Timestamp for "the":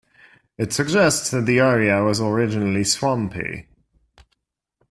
1.45-1.59